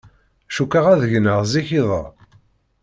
Cukkeɣ 0.55 0.85
ad 0.93 1.01
gneɣ 1.11 1.39
zik 1.51 1.69
iḍ-a. 1.79 2.03